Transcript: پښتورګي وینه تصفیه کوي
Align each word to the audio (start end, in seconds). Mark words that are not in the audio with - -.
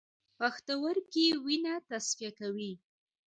پښتورګي 0.37 1.27
وینه 1.45 1.73
تصفیه 1.89 2.31
کوي 2.39 2.71